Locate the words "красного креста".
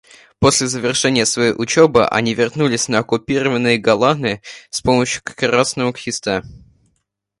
5.23-6.41